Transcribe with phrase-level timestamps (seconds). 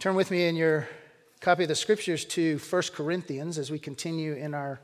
[0.00, 0.88] Turn with me in your
[1.42, 4.80] copy of the scriptures to 1 Corinthians as we continue in our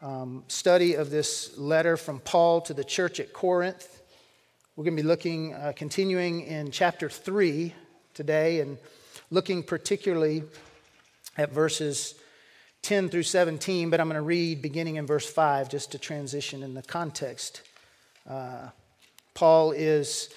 [0.00, 4.00] um, study of this letter from Paul to the church at Corinth.
[4.74, 7.74] We're going to be looking, uh, continuing in chapter 3
[8.14, 8.78] today, and
[9.30, 10.44] looking particularly
[11.36, 12.14] at verses
[12.80, 16.62] 10 through 17, but I'm going to read beginning in verse 5 just to transition
[16.62, 17.60] in the context.
[18.26, 18.70] Uh,
[19.34, 20.30] Paul is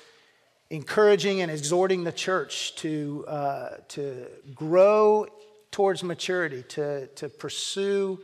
[0.71, 5.27] encouraging and exhorting the church to, uh, to grow
[5.69, 8.17] towards maturity, to, to pursue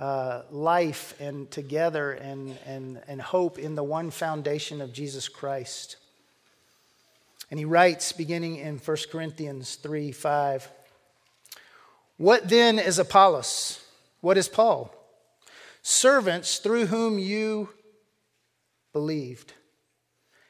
[0.00, 5.96] uh, life and together and, and, and hope in the one foundation of Jesus Christ.
[7.48, 10.68] And he writes, beginning in 1 Corinthians 3 5,
[12.16, 13.80] What then is Apollos?
[14.20, 14.92] What is Paul?
[15.80, 17.68] Servants through whom you
[18.92, 19.52] believed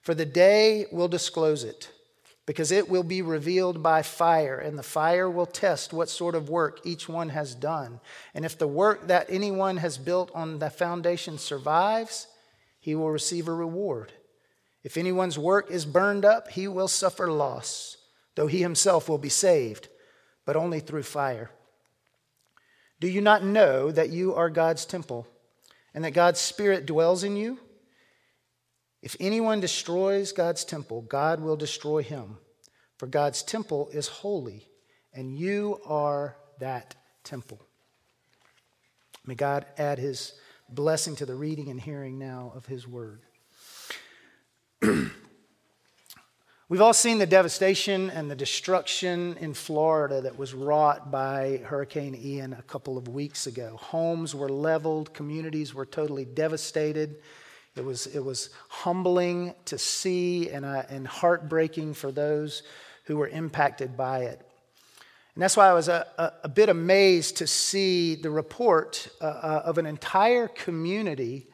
[0.00, 1.90] for the day will disclose it,
[2.46, 6.48] because it will be revealed by fire, and the fire will test what sort of
[6.48, 8.00] work each one has done.
[8.34, 12.26] And if the work that anyone has built on the foundation survives,
[12.80, 14.12] he will receive a reward.
[14.82, 17.98] If anyone's work is burned up, he will suffer loss,
[18.34, 19.88] though he himself will be saved,
[20.46, 21.50] but only through fire.
[22.98, 25.28] Do you not know that you are God's temple,
[25.94, 27.58] and that God's Spirit dwells in you?
[29.02, 32.36] If anyone destroys God's temple, God will destroy him.
[32.98, 34.68] For God's temple is holy,
[35.14, 36.94] and you are that
[37.24, 37.60] temple.
[39.24, 40.34] May God add his
[40.68, 43.22] blessing to the reading and hearing now of his word.
[46.68, 52.14] We've all seen the devastation and the destruction in Florida that was wrought by Hurricane
[52.14, 53.76] Ian a couple of weeks ago.
[53.80, 57.16] Homes were leveled, communities were totally devastated.
[57.80, 62.62] It was, it was humbling to see and, uh, and heartbreaking for those
[63.04, 64.46] who were impacted by it.
[65.34, 69.24] And that's why I was a, a, a bit amazed to see the report uh,
[69.24, 71.46] uh, of an entire community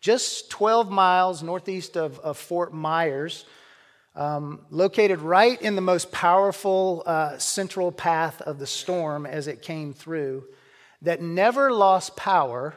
[0.00, 3.44] just 12 miles northeast of, of Fort Myers,
[4.16, 9.60] um, located right in the most powerful uh, central path of the storm as it
[9.60, 10.44] came through,
[11.02, 12.74] that never lost power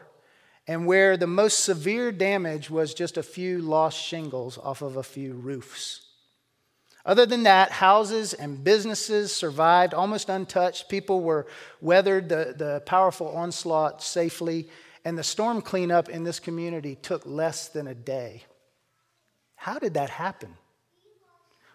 [0.68, 5.04] and where the most severe damage was just a few lost shingles off of a
[5.04, 6.02] few roofs.
[7.06, 10.90] Other than that, houses and businesses survived almost untouched.
[10.90, 11.48] People were
[11.80, 14.68] weathered the, the powerful onslaught safely,
[15.06, 18.44] and the storm cleanup in this community took less than a day.
[19.56, 20.54] How did that happen?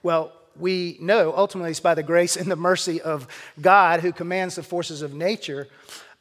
[0.02, 3.26] Well, we know ultimately it's by the grace and the mercy of
[3.58, 5.66] God who commands the forces of nature.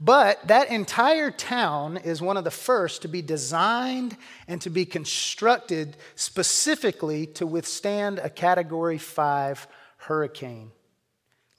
[0.03, 4.17] But that entire town is one of the first to be designed
[4.47, 9.67] and to be constructed specifically to withstand a category five
[9.97, 10.71] hurricane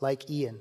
[0.00, 0.58] like Ian.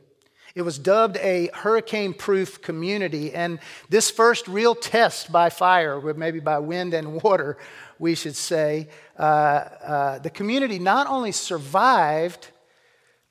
[0.53, 3.57] It was dubbed a hurricane proof community, and
[3.89, 7.57] this first real test by fire, or maybe by wind and water,
[7.97, 12.49] we should say, uh, uh, the community not only survived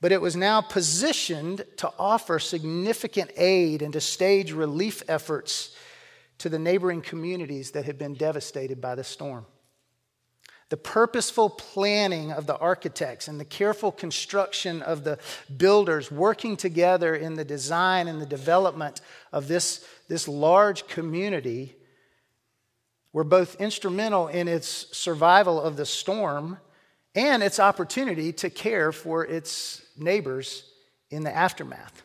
[0.01, 5.75] but it was now positioned to offer significant aid and to stage relief efforts
[6.39, 9.45] to the neighboring communities that had been devastated by the storm.
[10.71, 15.19] The purposeful planning of the architects and the careful construction of the
[15.55, 19.01] builders working together in the design and the development
[19.33, 21.77] of this, this large community
[23.13, 26.59] were both instrumental in its survival of the storm
[27.15, 30.65] and its opportunity to care for its neighbors
[31.11, 32.03] in the aftermath.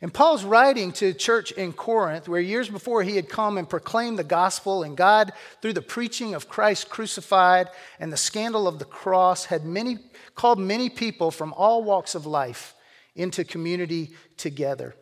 [0.00, 3.68] And Paul's writing to the church in Corinth, where years before he had come and
[3.68, 7.68] proclaimed the gospel, and God, through the preaching of Christ crucified
[8.00, 9.98] and the scandal of the cross, had many,
[10.34, 12.74] called many people from all walks of life
[13.14, 14.96] into community together.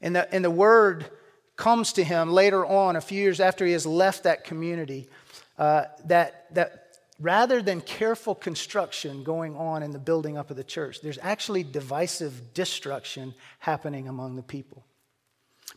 [0.00, 1.10] And the, and the word
[1.56, 5.08] comes to him later on, a few years after he has left that community,
[5.58, 6.83] uh, that, that
[7.20, 11.62] rather than careful construction going on in the building up of the church, there's actually
[11.62, 14.84] divisive destruction happening among the people.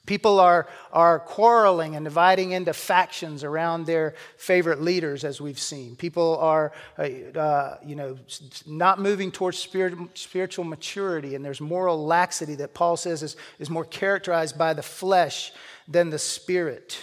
[0.05, 5.97] People are, are quarreling and dividing into factions around their favorite leaders, as we've seen.
[5.97, 8.17] People are, uh, you know,
[8.65, 13.69] not moving towards spirit, spiritual maturity, and there's moral laxity that Paul says is, is
[13.69, 15.51] more characterized by the flesh
[15.89, 16.97] than the spirit.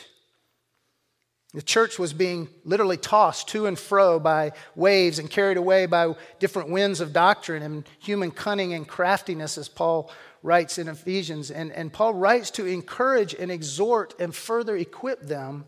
[1.55, 6.15] The church was being literally tossed to and fro by waves and carried away by
[6.41, 10.11] different winds of doctrine and human cunning and craftiness, as Paul
[10.43, 11.53] writes in Ephesians.
[11.53, 15.67] And, and Paul writes to encourage and exhort and further equip them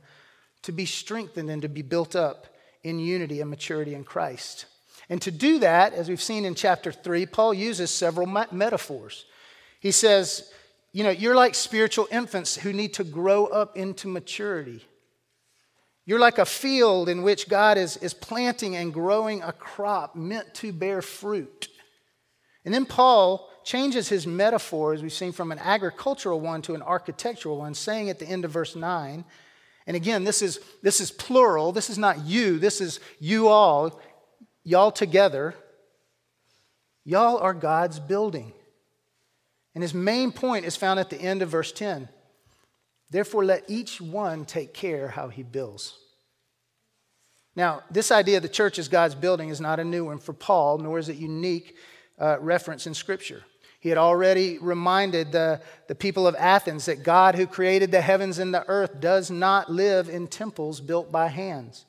[0.63, 2.49] to be strengthened and to be built up
[2.83, 4.67] in unity and maturity in Christ.
[5.09, 9.25] And to do that, as we've seen in chapter 3, Paul uses several metaphors.
[9.79, 10.53] He says,
[10.93, 14.85] You know, you're like spiritual infants who need to grow up into maturity.
[16.07, 20.55] You're like a field in which God is, is planting and growing a crop meant
[20.55, 21.69] to bear fruit.
[22.65, 26.83] And then Paul changes his metaphor, as we've seen, from an agricultural one to an
[26.83, 29.25] architectural one, saying at the end of verse 9,
[29.87, 31.73] and again, this is, this is plural.
[31.73, 32.59] This is not you.
[32.59, 34.01] This is you all,
[34.65, 35.55] y'all together.
[37.05, 38.53] Y'all are God's building.
[39.75, 42.09] And his main point is found at the end of verse 10.
[43.11, 45.95] Therefore, let each one take care how he builds.
[47.55, 50.33] Now, this idea of the church as God's building is not a new one for
[50.33, 51.77] Paul, nor is it unique
[52.19, 53.43] uh, reference in Scripture.
[53.81, 58.39] He had already reminded the, the people of Athens that God, who created the heavens
[58.39, 61.87] and the earth, does not live in temples built by hands.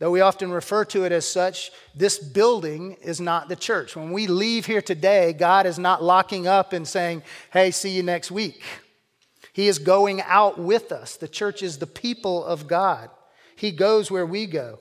[0.00, 3.96] Though we often refer to it as such, this building is not the church.
[3.96, 7.22] When we leave here today, God is not locking up and saying,
[7.52, 8.62] hey, see you next week.
[9.52, 11.16] He is going out with us.
[11.16, 13.10] The church is the people of God,
[13.56, 14.78] He goes where we go.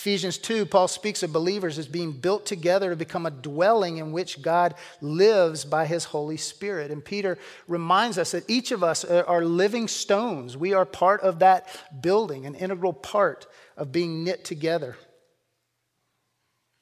[0.00, 4.12] Ephesians 2, Paul speaks of believers as being built together to become a dwelling in
[4.12, 6.90] which God lives by his Holy Spirit.
[6.90, 7.36] And Peter
[7.68, 10.56] reminds us that each of us are living stones.
[10.56, 11.68] We are part of that
[12.00, 14.96] building, an integral part of being knit together.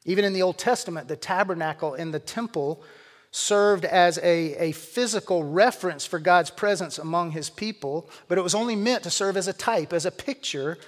[0.05, 2.85] Even in the Old Testament, the tabernacle and the temple
[3.31, 8.55] served as a, a physical reference for God's presence among his people, but it was
[8.55, 10.79] only meant to serve as a type, as a picture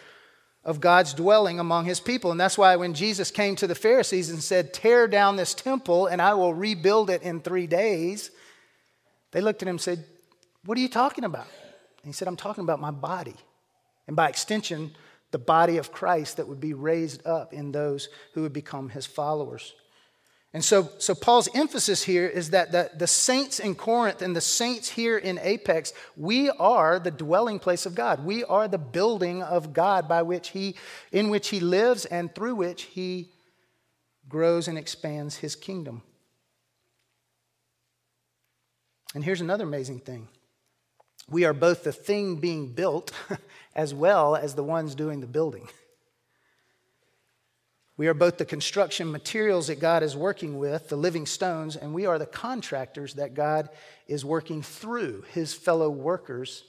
[0.64, 2.30] of God's dwelling among his people.
[2.30, 6.06] And that's why when Jesus came to the Pharisees and said, Tear down this temple
[6.06, 8.30] and I will rebuild it in three days,
[9.32, 10.04] they looked at him and said,
[10.64, 11.46] What are you talking about?
[12.02, 13.36] And he said, I'm talking about my body.
[14.06, 14.92] And by extension,
[15.30, 19.06] the body of Christ that would be raised up in those who would become his
[19.06, 19.74] followers.
[20.52, 24.40] And so, so Paul's emphasis here is that the, the saints in Corinth and the
[24.40, 28.24] saints here in Apex, we are the dwelling place of God.
[28.24, 30.74] We are the building of God by which he,
[31.12, 33.28] in which he lives and through which he
[34.28, 36.02] grows and expands his kingdom.
[39.14, 40.26] And here's another amazing thing.
[41.28, 43.12] We are both the thing being built
[43.76, 45.68] as well as the ones doing the building.
[48.00, 51.92] We are both the construction materials that God is working with, the living stones, and
[51.92, 53.68] we are the contractors that God
[54.08, 56.64] is working through, his fellow workers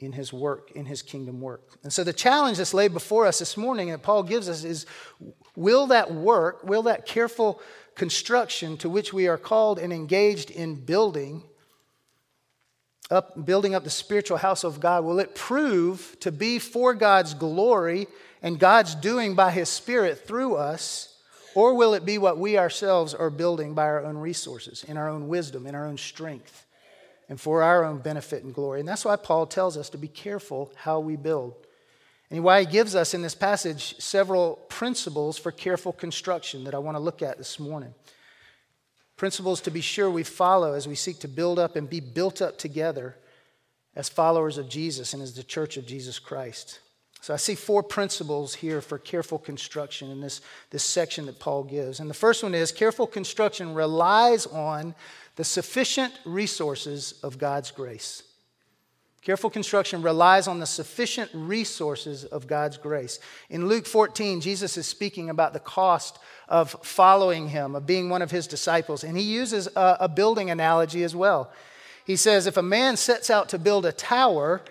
[0.00, 1.78] in his work, in his kingdom work.
[1.82, 4.86] And so the challenge that's laid before us this morning that Paul gives us is
[5.54, 7.60] will that work, will that careful
[7.94, 11.42] construction to which we are called and engaged in building,
[13.10, 17.34] up, building up the spiritual house of God, will it prove to be for God's
[17.34, 18.06] glory
[18.42, 21.16] and God's doing by His Spirit through us,
[21.54, 25.08] or will it be what we ourselves are building by our own resources, in our
[25.08, 26.66] own wisdom, in our own strength,
[27.28, 28.80] and for our own benefit and glory?
[28.80, 31.54] And that's why Paul tells us to be careful how we build.
[32.30, 36.78] And why he gives us in this passage several principles for careful construction that I
[36.78, 37.94] want to look at this morning.
[39.16, 42.42] Principles to be sure we follow as we seek to build up and be built
[42.42, 43.16] up together
[43.94, 46.80] as followers of Jesus and as the church of Jesus Christ.
[47.20, 51.64] So I see four principles here for careful construction in this, this section that Paul
[51.64, 52.00] gives.
[52.00, 54.94] And the first one is careful construction relies on
[55.36, 58.24] the sufficient resources of God's grace.
[59.24, 63.18] Careful construction relies on the sufficient resources of God's grace.
[63.48, 68.20] In Luke 14, Jesus is speaking about the cost of following him, of being one
[68.20, 71.50] of his disciples, and he uses a, a building analogy as well.
[72.04, 74.62] He says, If a man sets out to build a tower,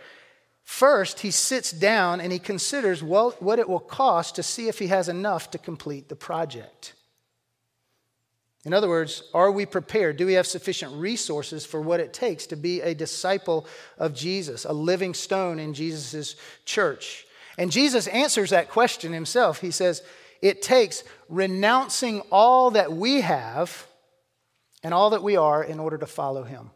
[0.64, 4.80] First, he sits down and he considers well, what it will cost to see if
[4.80, 6.94] he has enough to complete the project.
[8.66, 10.16] In other words, are we prepared?
[10.16, 13.68] Do we have sufficient resources for what it takes to be a disciple
[13.98, 17.26] of Jesus, a living stone in Jesus' church?
[17.58, 19.60] And Jesus answers that question himself.
[19.60, 20.02] He says,
[20.42, 23.86] It takes renouncing all that we have
[24.82, 26.72] and all that we are in order to follow him.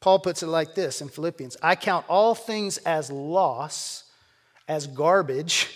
[0.00, 4.04] Paul puts it like this in Philippians I count all things as loss,
[4.68, 5.66] as garbage,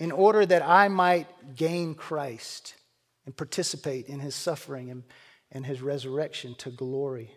[0.00, 2.74] in order that I might gain Christ
[3.26, 5.02] and participate in his suffering and,
[5.52, 7.30] and his resurrection to glory.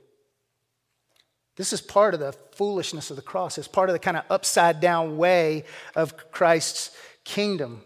[1.58, 3.58] This is part of the foolishness of the cross.
[3.58, 5.65] It's part of the kind of upside down way
[5.96, 6.91] of Christ's
[7.25, 7.81] kingdom.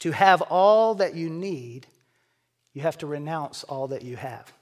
[0.00, 1.86] To have all that you need,
[2.72, 4.52] you have to renounce all that you have.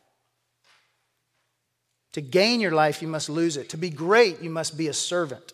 [2.13, 3.71] To gain your life, you must lose it.
[3.71, 5.53] To be great, you must be a servant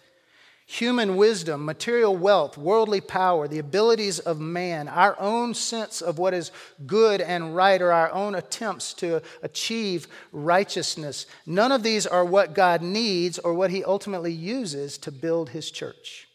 [0.67, 6.35] human wisdom, material wealth, worldly power, the abilities of man, our own sense of what
[6.35, 6.51] is
[6.87, 11.27] good and right, or our own attempts to achieve righteousness.
[11.47, 15.71] None of these are what God needs or what He ultimately uses to build His
[15.71, 16.29] church.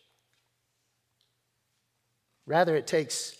[2.45, 3.35] Rather, it takes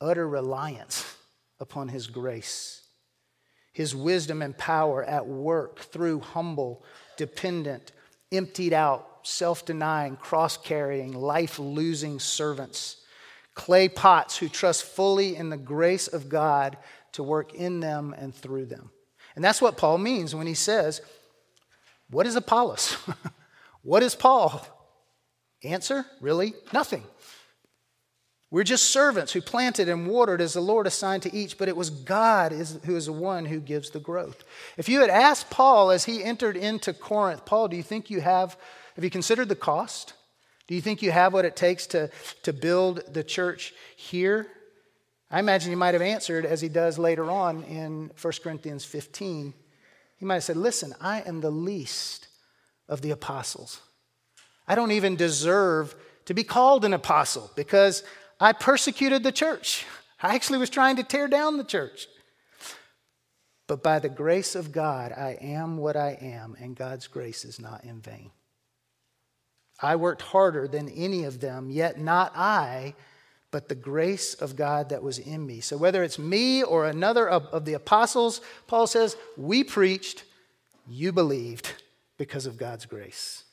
[0.00, 1.16] utter reliance
[1.60, 2.82] upon His grace,
[3.72, 6.84] His wisdom and power at work through humble,
[7.16, 7.92] dependent,
[8.32, 12.98] emptied out self denying, cross carrying, life losing servants,
[13.54, 16.76] clay pots who trust fully in the grace of God
[17.12, 18.90] to work in them and through them.
[19.34, 21.00] And that's what Paul means when he says,
[22.10, 22.96] What is Apollos?
[23.82, 24.66] what is Paul?
[25.62, 26.54] Answer really?
[26.72, 27.04] Nothing.
[28.50, 31.76] We're just servants who planted and watered as the Lord assigned to each, but it
[31.76, 34.44] was God who is the one who gives the growth.
[34.76, 38.20] If you had asked Paul as he entered into Corinth, Paul, do you think you
[38.20, 38.56] have
[38.94, 40.14] have you considered the cost?
[40.66, 42.10] Do you think you have what it takes to,
[42.42, 44.46] to build the church here?
[45.30, 49.52] I imagine he might have answered as he does later on in 1 Corinthians 15.
[50.16, 52.28] He might have said, Listen, I am the least
[52.88, 53.80] of the apostles.
[54.66, 55.94] I don't even deserve
[56.26, 58.02] to be called an apostle because
[58.40, 59.84] I persecuted the church.
[60.22, 62.06] I actually was trying to tear down the church.
[63.66, 67.58] But by the grace of God, I am what I am, and God's grace is
[67.58, 68.30] not in vain.
[69.80, 72.94] I worked harder than any of them, yet not I,
[73.50, 75.60] but the grace of God that was in me.
[75.60, 80.24] So, whether it's me or another of, of, the apostles, Paul says, we preached,
[80.88, 81.72] you believed
[82.18, 83.44] because of God's grace.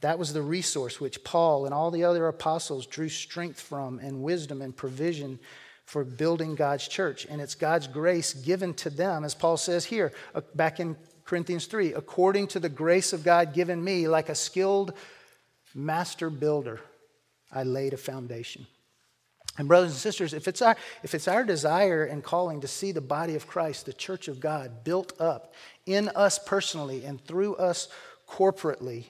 [0.00, 4.22] That was the resource which Paul and all the other apostles drew strength from and
[4.22, 5.38] wisdom and provision
[5.84, 7.26] for building God's church.
[7.28, 10.96] And it's God's grace given to them, as Paul says here, uh, back in
[11.26, 14.94] Corinthians 3 according to the grace of God given me, like a skilled
[15.74, 16.80] master builder,
[17.52, 18.66] I laid a foundation.
[19.58, 22.92] And, brothers and sisters, if it's, our, if it's our desire and calling to see
[22.92, 25.54] the body of Christ, the church of God, built up
[25.86, 27.88] in us personally and through us
[28.28, 29.06] corporately,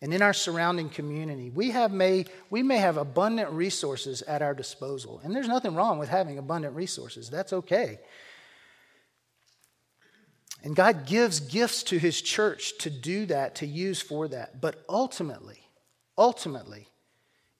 [0.00, 4.54] and in our surrounding community, we, have may, we may have abundant resources at our
[4.54, 5.20] disposal.
[5.24, 7.98] And there's nothing wrong with having abundant resources, that's okay.
[10.64, 14.62] And God gives gifts to his church to do that, to use for that.
[14.62, 15.60] But ultimately,
[16.16, 16.88] ultimately,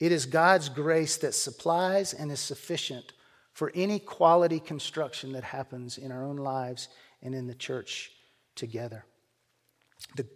[0.01, 3.13] it is God's grace that supplies and is sufficient
[3.53, 6.89] for any quality construction that happens in our own lives
[7.23, 8.11] and in the church
[8.55, 9.05] together.
[10.17, 10.27] The,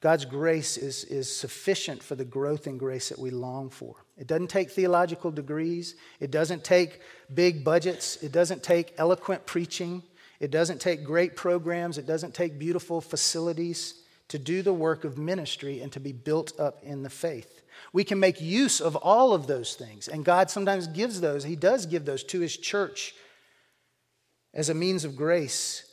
[0.00, 4.04] God's grace is, is sufficient for the growth and grace that we long for.
[4.18, 7.00] It doesn't take theological degrees, it doesn't take
[7.32, 10.02] big budgets, it doesn't take eloquent preaching.
[10.40, 15.18] It doesn't take great programs, it doesn't take beautiful facilities to do the work of
[15.18, 17.62] ministry and to be built up in the faith.
[17.92, 21.44] We can make use of all of those things, and God sometimes gives those.
[21.44, 23.14] He does give those to His church
[24.52, 25.84] as a means of grace.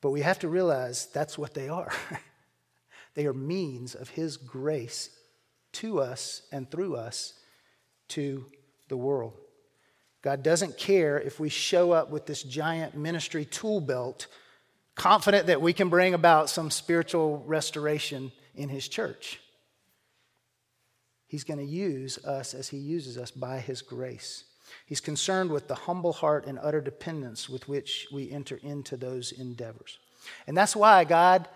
[0.00, 1.92] But we have to realize that's what they are.
[3.14, 5.10] they are means of His grace
[5.72, 7.34] to us and through us
[8.08, 8.44] to
[8.88, 9.34] the world.
[10.26, 14.26] God doesn't care if we show up with this giant ministry tool belt,
[14.96, 19.40] confident that we can bring about some spiritual restoration in His church.
[21.28, 24.42] He's going to use us as He uses us by His grace.
[24.84, 29.30] He's concerned with the humble heart and utter dependence with which we enter into those
[29.30, 29.96] endeavors.
[30.48, 31.48] And that's why God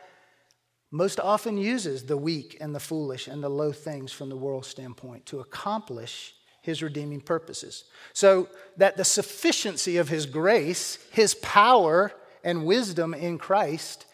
[0.92, 4.64] most often uses the weak and the foolish and the low things from the world
[4.64, 7.84] standpoint to accomplish his redeeming purposes.
[8.12, 12.12] So that the sufficiency of his grace, his power
[12.44, 14.06] and wisdom in Christ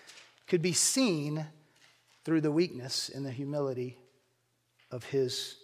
[0.47, 1.47] could be seen
[2.25, 3.99] through the weakness and the humility
[4.91, 5.57] of his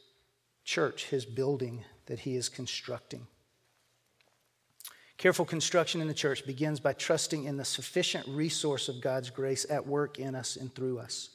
[0.65, 3.27] church, his building that he is constructing.
[5.19, 9.65] Careful construction in the church begins by trusting in the sufficient resource of God's grace
[9.71, 11.31] at work in us and through us.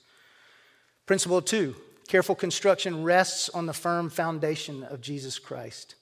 [1.06, 1.74] Principle two
[2.07, 5.95] careful construction rests on the firm foundation of Jesus Christ.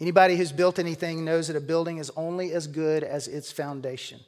[0.00, 4.20] Anybody who's built anything knows that a building is only as good as its foundation.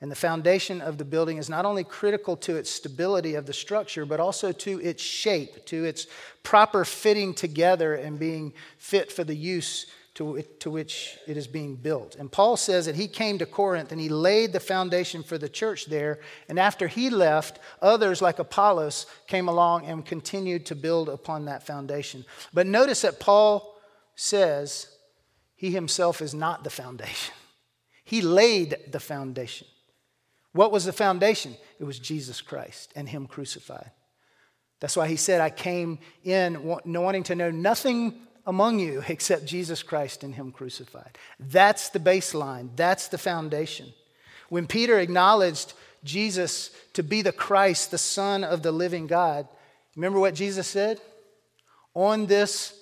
[0.00, 3.52] And the foundation of the building is not only critical to its stability of the
[3.52, 6.06] structure, but also to its shape, to its
[6.42, 11.74] proper fitting together and being fit for the use to, to which it is being
[11.74, 12.14] built.
[12.14, 15.48] And Paul says that he came to Corinth and he laid the foundation for the
[15.48, 16.20] church there.
[16.48, 21.66] And after he left, others like Apollos came along and continued to build upon that
[21.66, 22.24] foundation.
[22.52, 23.76] But notice that Paul
[24.14, 24.88] says
[25.56, 27.34] he himself is not the foundation,
[28.04, 29.66] he laid the foundation.
[30.54, 31.56] What was the foundation?
[31.80, 33.90] It was Jesus Christ and Him crucified.
[34.78, 39.82] That's why He said, I came in wanting to know nothing among you except Jesus
[39.82, 41.18] Christ and Him crucified.
[41.38, 43.92] That's the baseline, that's the foundation.
[44.48, 45.72] When Peter acknowledged
[46.04, 49.48] Jesus to be the Christ, the Son of the living God,
[49.96, 51.00] remember what Jesus said?
[51.94, 52.78] On this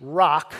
[0.00, 0.52] rock,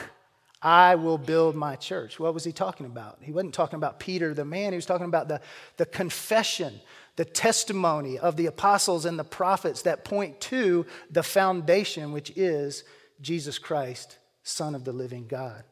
[0.62, 2.19] I will build my church.
[2.19, 3.19] What was he talking about?
[3.21, 5.41] He wasn't talking about Peter the man, he was talking about the,
[5.76, 6.81] the confession,
[7.17, 12.85] the testimony of the apostles and the prophets that point to the foundation, which is
[13.21, 15.65] Jesus Christ, Son of the living God.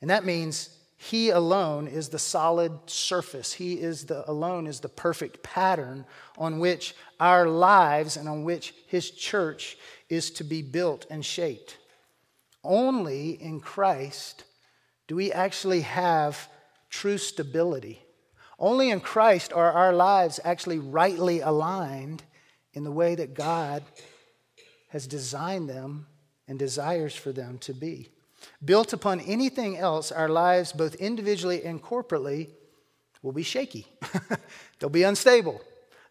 [0.00, 3.52] And that means he alone is the solid surface.
[3.52, 6.06] He is the alone is the perfect pattern
[6.38, 9.76] on which our lives and on which his church
[10.08, 11.76] is to be built and shaped.
[12.62, 14.44] Only in Christ
[15.08, 16.48] do we actually have
[16.88, 18.00] true stability.
[18.60, 22.22] Only in Christ are our lives actually rightly aligned
[22.74, 23.82] in the way that God
[24.90, 26.06] has designed them
[26.50, 28.08] and desires for them to be.
[28.62, 32.48] Built upon anything else, our lives, both individually and corporately,
[33.22, 33.86] will be shaky.
[34.78, 35.60] They'll be unstable.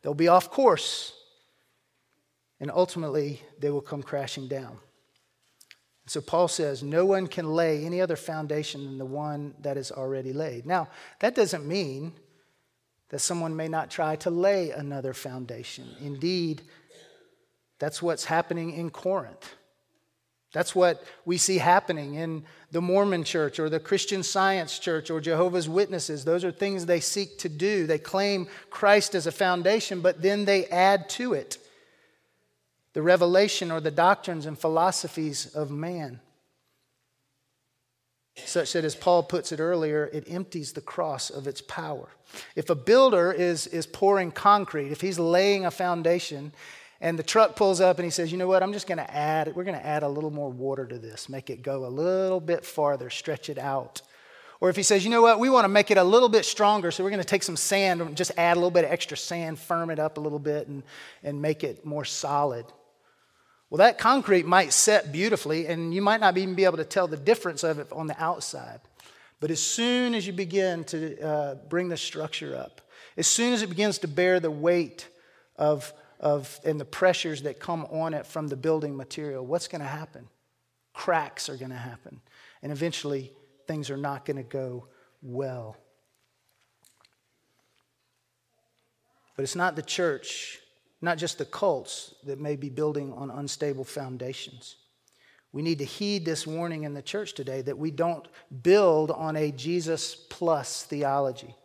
[0.02, 1.12] They'll be off course.
[2.62, 4.78] And ultimately, they will come crashing down.
[6.08, 9.92] So Paul says, no one can lay any other foundation than the one that is
[9.92, 10.66] already laid.
[10.66, 10.88] Now,
[11.20, 12.14] that doesn't mean
[13.10, 15.90] that someone may not try to lay another foundation.
[16.00, 16.62] Indeed,
[17.78, 19.56] that's what's happening in Corinth.
[20.52, 25.22] That's what we see happening in the Mormon church or the Christian Science church or
[25.22, 26.26] Jehovah's Witnesses.
[26.26, 27.86] Those are things they seek to do.
[27.86, 31.58] They claim Christ as a foundation, but then they add to it
[32.94, 36.20] the revelation or the doctrines and philosophies of man.
[38.46, 42.08] Such that, as Paul puts it earlier, it empties the cross of its power.
[42.56, 46.54] If a builder is, is pouring concrete, if he's laying a foundation,
[47.02, 48.62] and the truck pulls up and he says, You know what?
[48.62, 51.30] I'm just going to add, we're going to add a little more water to this,
[51.30, 54.02] make it go a little bit farther, stretch it out.
[54.62, 55.40] Or if he says, You know what?
[55.40, 57.56] We want to make it a little bit stronger, so we're going to take some
[57.56, 60.40] sand and just add a little bit of extra sand, firm it up a little
[60.40, 60.84] bit, and,
[61.24, 62.66] and make it more solid.
[63.70, 67.08] Well, that concrete might set beautifully, and you might not even be able to tell
[67.08, 68.82] the difference of it on the outside.
[69.40, 72.82] But as soon as you begin to uh, bring the structure up,
[73.16, 75.08] as soon as it begins to bear the weight
[75.56, 79.82] of, of and the pressures that come on it from the building material, what's going
[79.82, 80.28] to happen?
[80.94, 82.22] Cracks are going to happen.
[82.62, 83.32] And eventually,
[83.68, 84.88] things are not going to go
[85.22, 85.78] well.
[89.36, 90.60] But it's not the church
[91.02, 94.76] not just the cults that may be building on unstable foundations.
[95.52, 98.28] We need to heed this warning in the church today that we don't
[98.62, 101.56] build on a Jesus plus theology.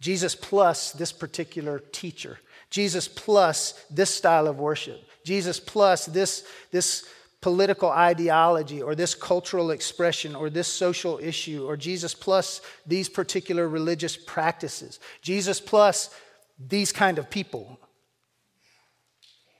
[0.00, 2.38] Jesus plus this particular teacher.
[2.70, 5.02] Jesus plus this style of worship.
[5.24, 7.08] Jesus plus this, this
[7.40, 13.68] political ideology or this cultural expression or this social issue or Jesus plus these particular
[13.68, 14.98] religious practices.
[15.22, 16.10] Jesus plus
[16.58, 17.78] these kind of people.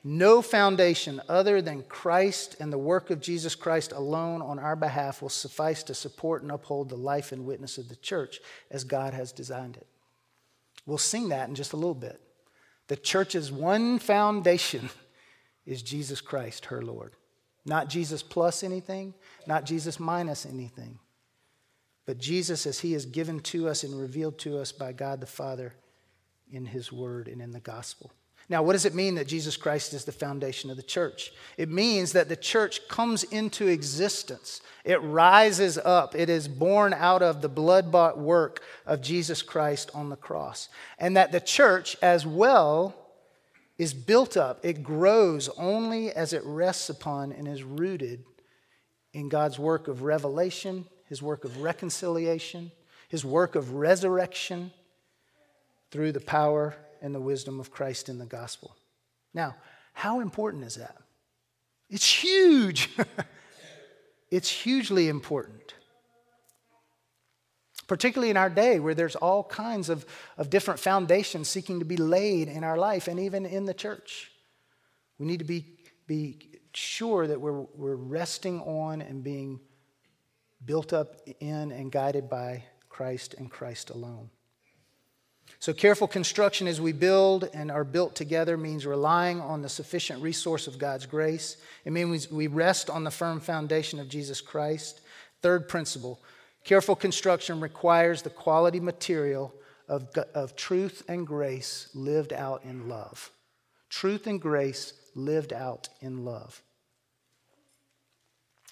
[0.05, 5.21] No foundation other than Christ and the work of Jesus Christ alone on our behalf
[5.21, 8.41] will suffice to support and uphold the life and witness of the church
[8.71, 9.87] as God has designed it.
[10.87, 12.21] We'll sing that in just a little bit.
[12.89, 14.91] The church's one foundation
[15.67, 17.15] is Jesus Christ, her Lord.
[17.65, 19.15] Not Jesus plus anything,
[19.47, 20.99] not Jesus minus anything,
[22.07, 25.27] but Jesus as he is given to us and revealed to us by God the
[25.27, 25.75] Father
[26.51, 28.11] in His Word and in the gospel.
[28.51, 31.33] Now, what does it mean that Jesus Christ is the foundation of the church?
[31.59, 34.63] It means that the church comes into existence.
[34.85, 36.15] It rises up.
[36.15, 40.71] It is born out of the blood bought work of Jesus Christ on the cross.
[40.99, 42.95] And that the church, as well,
[43.77, 48.25] is built up, it grows only as it rests upon and is rooted
[49.13, 52.73] in God's work of revelation, his work of reconciliation,
[53.09, 54.73] his work of resurrection
[55.91, 58.77] through the power and the wisdom of Christ in the gospel.
[59.35, 59.57] Now,
[59.93, 60.97] how important is that?
[61.91, 62.91] It's huge.
[64.31, 65.75] it's hugely important.
[67.87, 70.05] Particularly in our day where there's all kinds of,
[70.37, 74.31] of different foundations seeking to be laid in our life and even in the church.
[75.19, 75.65] We need to be,
[76.07, 76.39] be
[76.75, 79.61] sure that we're, we're resting on and being
[80.65, 84.31] built up in and guided by Christ and Christ alone.
[85.61, 90.23] So, careful construction as we build and are built together means relying on the sufficient
[90.23, 91.57] resource of God's grace.
[91.85, 95.01] It means we rest on the firm foundation of Jesus Christ.
[95.43, 96.21] Third principle
[96.65, 99.55] careful construction requires the quality material
[99.89, 103.33] of, of truth and grace lived out in love.
[103.89, 106.63] Truth and grace lived out in love.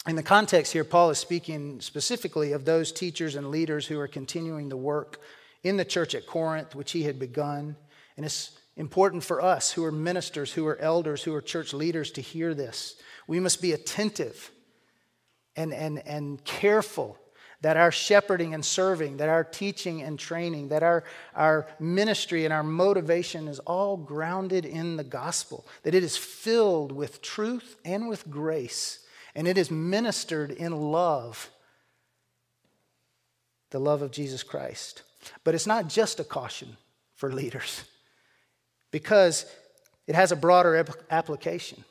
[0.06, 4.06] In the context here, Paul is speaking specifically of those teachers and leaders who are
[4.06, 5.18] continuing the work
[5.62, 7.76] in the church at Corinth, which he had begun.
[8.16, 12.10] And it's important for us who are ministers, who are elders, who are church leaders
[12.12, 12.96] to hear this.
[13.26, 14.50] We must be attentive
[15.56, 17.18] and, and, and careful
[17.62, 22.52] that our shepherding and serving, that our teaching and training, that our, our ministry and
[22.52, 28.08] our motivation is all grounded in the gospel, that it is filled with truth and
[28.08, 29.00] with grace,
[29.34, 31.50] and it is ministered in love,
[33.70, 35.02] the love of Jesus Christ.
[35.44, 36.76] But it's not just a caution
[37.14, 37.84] for leaders
[38.90, 39.46] because
[40.06, 41.84] it has a broader application.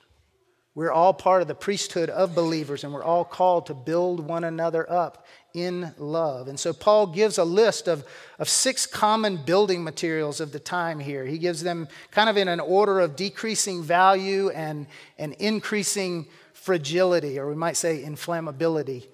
[0.76, 4.43] We're all part of the priesthood of believers, and we're all called to build one
[4.43, 6.50] another up in love.
[6.50, 8.04] And so Paul gives a list of,
[8.39, 11.26] of six common building materials of the time here.
[11.26, 17.39] He gives them kind of in an order of decreasing value and, and increasing fragility,
[17.39, 19.08] or we might say inflammability.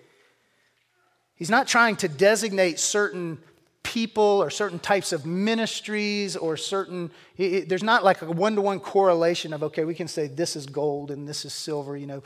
[1.36, 3.38] He's not trying to designate certain
[3.84, 9.54] people or certain types of ministries or certain it, there's not like a one-to-one correlation
[9.54, 12.24] of okay we can say this is gold and this is silver you know.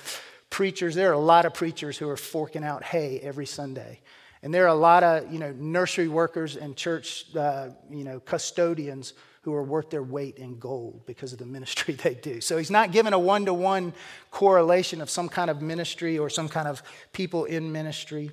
[0.49, 3.99] Preachers there are a lot of preachers who are forking out hay every sunday.
[4.43, 8.19] And there are a lot of you know nursery workers and church uh, you know
[8.19, 12.41] custodians who are worth their weight in gold because of the ministry they do.
[12.41, 13.93] So he's not given a one-to-one
[14.31, 16.81] correlation of some kind of ministry or some kind of
[17.13, 18.31] people in ministry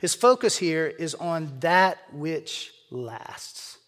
[0.00, 3.78] his focus here is on that which lasts,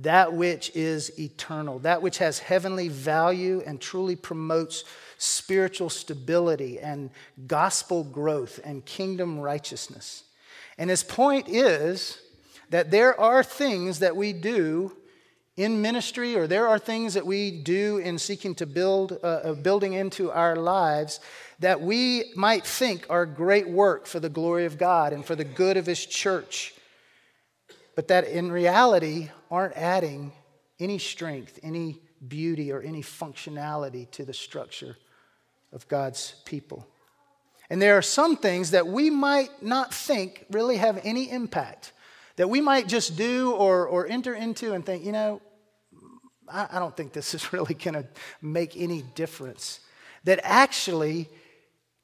[0.00, 4.84] that which is eternal, that which has heavenly value and truly promotes
[5.16, 7.10] spiritual stability and
[7.46, 10.24] gospel growth and kingdom righteousness.
[10.76, 12.18] And his point is
[12.70, 14.96] that there are things that we do
[15.56, 19.92] in ministry or there are things that we do in seeking to build uh, building
[19.92, 21.20] into our lives
[21.60, 25.44] that we might think are great work for the glory of God and for the
[25.44, 26.74] good of His church,
[27.94, 30.32] but that in reality aren't adding
[30.80, 34.96] any strength, any beauty, or any functionality to the structure
[35.72, 36.86] of God's people.
[37.70, 41.92] And there are some things that we might not think really have any impact,
[42.36, 45.40] that we might just do or, or enter into and think, you know,
[46.48, 48.06] I, I don't think this is really going to
[48.42, 49.80] make any difference.
[50.24, 51.28] That actually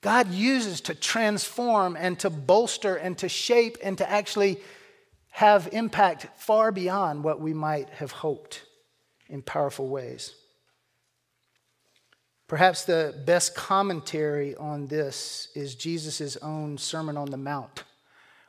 [0.00, 4.60] God uses to transform and to bolster and to shape and to actually
[5.30, 8.64] have impact far beyond what we might have hoped
[9.28, 10.34] in powerful ways.
[12.48, 17.84] Perhaps the best commentary on this is Jesus' own Sermon on the Mount,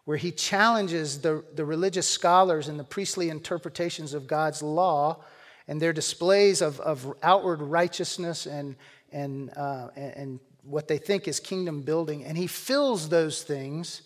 [0.06, 5.24] where he challenges the, the religious scholars and the priestly interpretations of God's law
[5.68, 8.76] and their displays of, of outward righteousness and,
[9.12, 14.02] and, uh, and what they think is kingdom building, and he fills those things,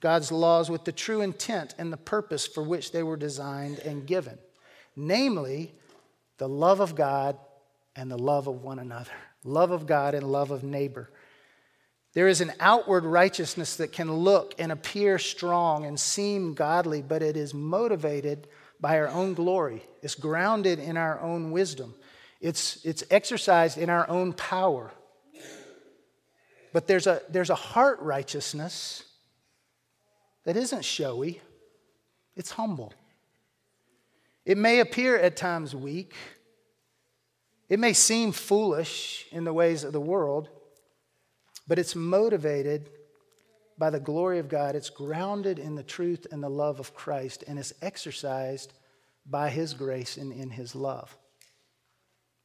[0.00, 4.06] God's laws, with the true intent and the purpose for which they were designed and
[4.06, 4.38] given
[4.96, 5.72] namely,
[6.38, 7.36] the love of God
[7.94, 9.12] and the love of one another.
[9.44, 11.10] Love of God and love of neighbor.
[12.14, 17.22] There is an outward righteousness that can look and appear strong and seem godly, but
[17.22, 18.48] it is motivated
[18.80, 19.82] by our own glory.
[20.02, 21.94] It's grounded in our own wisdom.
[22.40, 24.92] It's, it's exercised in our own power.
[26.72, 29.04] But there's a, there's a heart righteousness
[30.44, 31.40] that isn't showy,
[32.36, 32.92] it's humble.
[34.44, 36.14] It may appear at times weak,
[37.68, 40.48] it may seem foolish in the ways of the world,
[41.66, 42.90] but it's motivated
[43.76, 44.76] by the glory of God.
[44.76, 48.72] It's grounded in the truth and the love of Christ, and it's exercised
[49.28, 51.16] by His grace and in His love.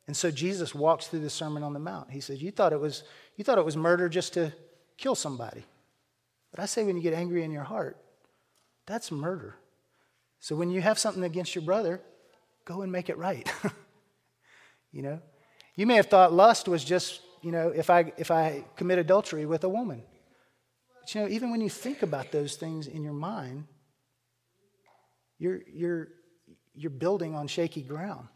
[0.08, 2.12] And so Jesus walks through the Sermon on the Mount.
[2.12, 3.04] He says, You thought it was,
[3.36, 4.52] you thought it was murder just to
[4.98, 5.64] kill somebody.
[6.52, 7.98] But I say, when you get angry in your heart,
[8.86, 9.56] that's murder.
[10.40, 12.02] So when you have something against your brother,
[12.66, 13.50] go and make it right.
[14.92, 15.20] you know?
[15.76, 19.46] You may have thought lust was just, you know, if I if I commit adultery
[19.46, 20.04] with a woman.
[21.00, 23.66] But you know, even when you think about those things in your mind,
[25.40, 26.10] you're you're
[26.74, 28.28] you're building on shaky ground.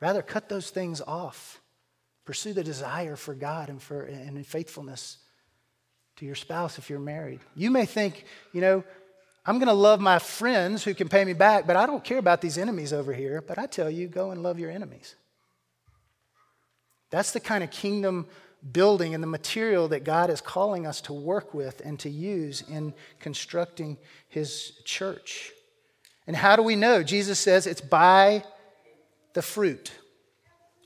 [0.00, 1.60] Rather cut those things off.
[2.24, 5.18] Pursue the desire for God and for and faithfulness
[6.16, 7.40] to your spouse if you're married.
[7.54, 8.84] You may think, you know,
[9.46, 12.18] I'm going to love my friends who can pay me back, but I don't care
[12.18, 13.42] about these enemies over here.
[13.46, 15.16] But I tell you, go and love your enemies.
[17.10, 18.26] That's the kind of kingdom
[18.72, 22.62] building and the material that God is calling us to work with and to use
[22.62, 25.52] in constructing his church.
[26.26, 27.02] And how do we know?
[27.02, 28.44] Jesus says it's by
[29.34, 29.92] the fruit.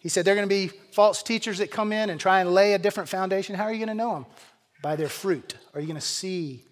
[0.00, 2.52] He said there are going to be false teachers that come in and try and
[2.52, 3.54] lay a different foundation.
[3.54, 4.26] How are you going to know them?
[4.82, 5.56] By their fruit.
[5.74, 6.64] Are you going to see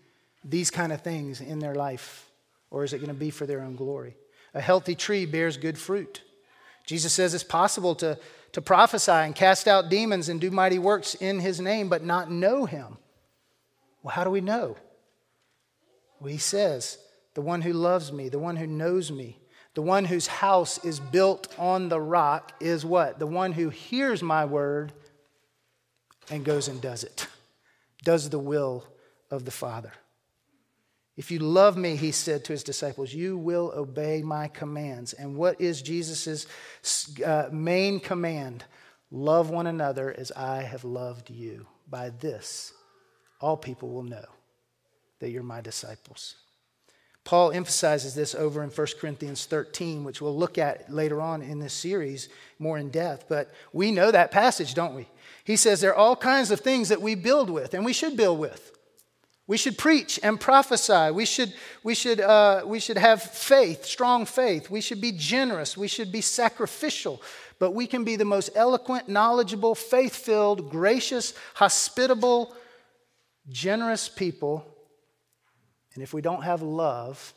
[0.45, 2.31] these kind of things in their life?
[2.71, 4.17] Or is it going to be for their own glory?
[4.55, 6.23] A healthy tree bears good fruit.
[6.87, 8.19] Jesus says it's possible to,
[8.53, 12.31] to prophesy and cast out demons and do mighty works in his name, but not
[12.31, 12.97] know him.
[14.03, 14.77] Well, how do we know?
[16.21, 16.99] Well, he says,
[17.35, 19.39] the one who loves me, the one who knows me,
[19.77, 23.19] the one whose house is built on the rock is what?
[23.19, 24.95] The one who hears my word
[26.31, 27.27] and goes and does it,
[28.03, 28.85] does the will
[29.31, 29.93] of the Father.
[31.15, 35.13] If you love me, he said to his disciples, you will obey my commands.
[35.13, 36.47] And what is Jesus'
[37.23, 38.65] uh, main command?
[39.11, 41.67] Love one another as I have loved you.
[41.87, 42.73] By this,
[43.43, 44.25] all people will know
[45.21, 46.37] that you're my disciples.
[47.27, 51.59] Paul emphasizes this over in 1 Corinthians 13, which we'll look at later on in
[51.59, 52.29] this series
[52.61, 53.27] more in depth.
[53.29, 55.09] But we know that passage, don't we?
[55.43, 58.17] He says there are all kinds of things that we build with, and we should
[58.17, 58.73] build with.
[59.49, 61.11] We should preach and prophesy.
[61.11, 64.71] We should, we, should, uh, we should have faith, strong faith.
[64.71, 65.77] We should be generous.
[65.77, 67.21] We should be sacrificial.
[67.59, 72.55] But we can be the most eloquent, knowledgeable, faith filled, gracious, hospitable,
[73.49, 74.76] generous people.
[75.97, 77.35] And if we don't have love,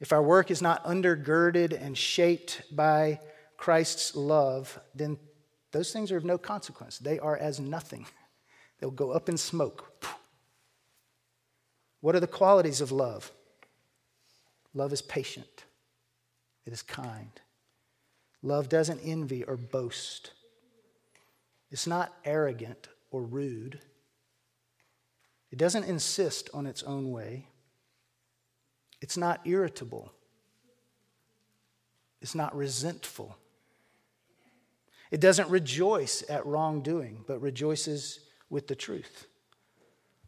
[0.00, 3.18] if our work is not undergirded and shaped by
[3.56, 5.18] Christ's love, then
[5.72, 6.98] those things are of no consequence.
[6.98, 8.06] They are as nothing.
[8.78, 10.08] They'll go up in smoke.
[12.00, 13.32] What are the qualities of love?
[14.74, 15.64] Love is patient,
[16.64, 17.40] it is kind.
[18.42, 20.32] Love doesn't envy or boast.
[21.70, 23.80] It's not arrogant or rude.
[25.54, 27.46] It doesn't insist on its own way.
[29.00, 30.10] It's not irritable.
[32.20, 33.36] It's not resentful.
[35.12, 38.18] It doesn't rejoice at wrongdoing, but rejoices
[38.50, 39.28] with the truth.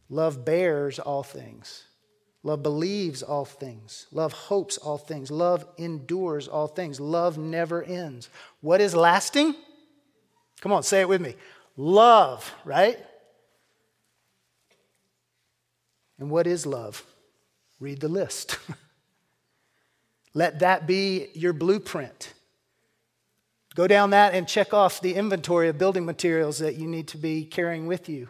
[0.08, 1.86] Love bears all things.
[2.44, 4.06] Love believes all things.
[4.12, 5.32] Love hopes all things.
[5.32, 7.00] Love endures all things.
[7.00, 8.30] Love never ends.
[8.60, 9.56] What is lasting?
[10.60, 11.34] Come on, say it with me.
[11.76, 13.00] Love, right?
[16.18, 17.04] And what is love?
[17.78, 18.58] Read the list.
[20.34, 22.32] Let that be your blueprint.
[23.74, 27.18] Go down that and check off the inventory of building materials that you need to
[27.18, 28.28] be carrying with you.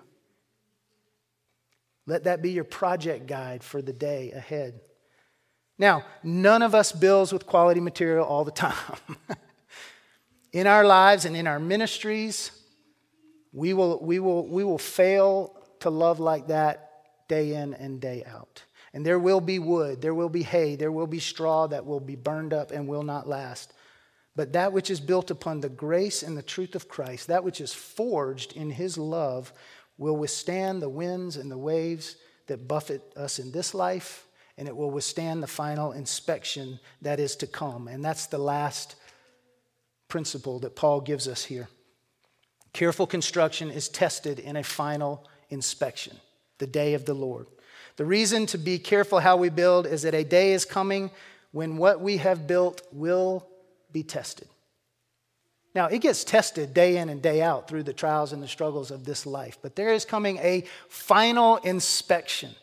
[2.06, 4.80] Let that be your project guide for the day ahead.
[5.78, 8.98] Now, none of us builds with quality material all the time.
[10.52, 12.50] in our lives and in our ministries,
[13.52, 16.85] we will, we, will, we will fail to love like that
[17.28, 18.62] day in and day out.
[18.92, 22.00] And there will be wood, there will be hay, there will be straw that will
[22.00, 23.72] be burned up and will not last.
[24.34, 27.60] But that which is built upon the grace and the truth of Christ, that which
[27.60, 29.52] is forged in his love,
[29.98, 34.26] will withstand the winds and the waves that buffet us in this life,
[34.58, 37.88] and it will withstand the final inspection that is to come.
[37.88, 38.96] And that's the last
[40.08, 41.68] principle that Paul gives us here.
[42.72, 46.18] Careful construction is tested in a final inspection,
[46.58, 47.46] the day of the Lord.
[47.96, 51.10] The reason to be careful how we build is that a day is coming
[51.52, 53.46] when what we have built will
[53.92, 54.48] be tested.
[55.74, 58.90] Now, it gets tested day in and day out through the trials and the struggles
[58.90, 62.54] of this life, but there is coming a final inspection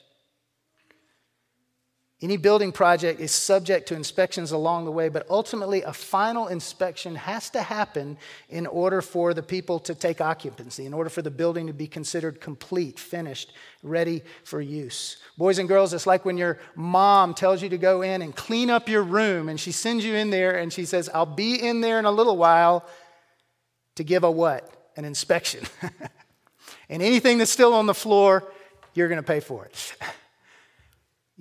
[2.23, 7.15] Any building project is subject to inspections along the way, but ultimately, a final inspection
[7.15, 11.29] has to happen in order for the people to take occupancy, in order for the
[11.29, 15.17] building to be considered complete, finished, ready for use.
[15.37, 18.69] Boys and girls, it's like when your mom tells you to go in and clean
[18.69, 21.81] up your room, and she sends you in there and she says, I'll be in
[21.81, 22.85] there in a little while
[23.95, 24.93] to give a what?
[24.95, 25.65] An inspection.
[26.89, 28.49] and anything that's still on the floor,
[28.93, 29.97] you're going to pay for it.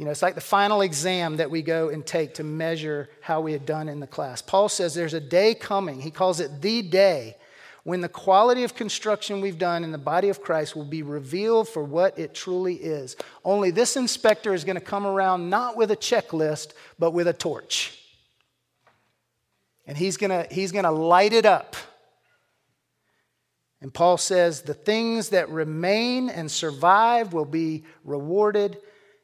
[0.02, 3.40] You know, it's like the final exam that we go and take to measure how
[3.40, 4.42] we had done in the class.
[4.42, 7.36] Paul says there's a day coming, he calls it the day,
[7.84, 11.68] when the quality of construction we've done in the body of Christ will be revealed
[11.68, 13.14] for what it truly is.
[13.44, 17.32] Only this inspector is going to come around not with a checklist, but with a
[17.32, 17.96] torch.
[19.86, 21.76] And he's going to, he's going to light it up.
[23.80, 28.78] And Paul says the things that remain and survive will be rewarded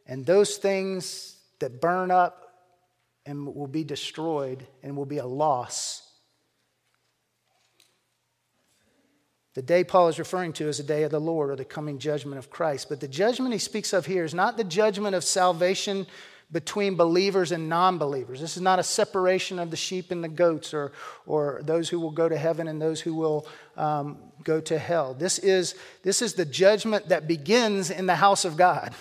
[0.09, 2.49] and those things that burn up
[3.27, 6.03] and will be destroyed and will be a loss.
[9.55, 11.99] The day Paul is referring to is the day of the Lord or the coming
[11.99, 12.89] judgment of Christ.
[12.89, 16.07] But the judgment he speaks of here is not the judgment of salvation
[16.51, 18.41] between believers and non believers.
[18.41, 20.93] This is not a separation of the sheep and the goats or,
[21.27, 25.13] or those who will go to heaven and those who will um, go to hell.
[25.13, 28.95] This is, this is the judgment that begins in the house of God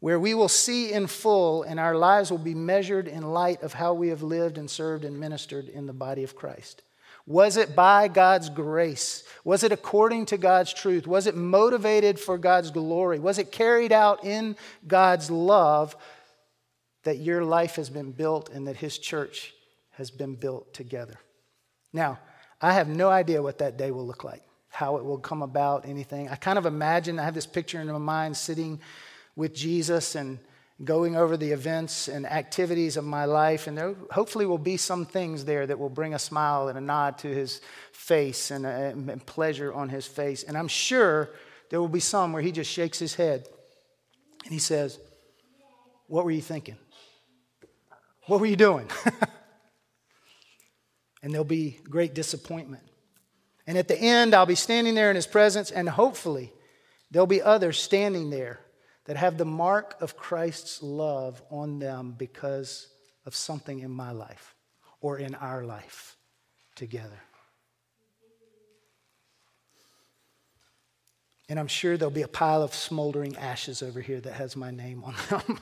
[0.00, 3.74] where we will see in full and our lives will be measured in light of
[3.74, 6.82] how we have lived and served and ministered in the body of Christ.
[7.26, 9.22] Was it by God's grace?
[9.44, 11.06] Was it according to God's truth?
[11.06, 13.18] Was it motivated for God's glory?
[13.18, 14.56] Was it carried out in
[14.88, 15.94] God's love
[17.04, 19.54] that your life has been built and that His church
[19.92, 21.20] has been built together?
[21.92, 22.18] Now,
[22.60, 25.86] I have no idea what that day will look like, how it will come about,
[25.86, 26.28] anything.
[26.30, 28.80] I kind of imagine, I have this picture in my mind sitting
[29.40, 30.38] with Jesus and
[30.84, 33.66] going over the events and activities of my life.
[33.66, 36.80] And there hopefully will be some things there that will bring a smile and a
[36.80, 37.60] nod to his
[37.92, 40.42] face and, a, and pleasure on his face.
[40.42, 41.30] And I'm sure
[41.70, 43.46] there will be some where he just shakes his head
[44.44, 44.98] and he says,
[46.06, 46.76] What were you thinking?
[48.26, 48.88] What were you doing?
[51.22, 52.82] and there'll be great disappointment.
[53.66, 56.52] And at the end, I'll be standing there in his presence, and hopefully,
[57.10, 58.60] there'll be others standing there
[59.04, 62.88] that have the mark of Christ's love on them because
[63.26, 64.54] of something in my life
[65.00, 66.16] or in our life
[66.74, 67.20] together.
[71.48, 74.70] And I'm sure there'll be a pile of smoldering ashes over here that has my
[74.70, 75.58] name on them.